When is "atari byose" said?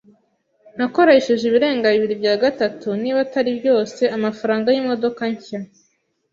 3.25-4.01